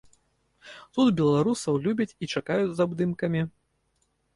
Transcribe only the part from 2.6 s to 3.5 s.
з абдымкамі.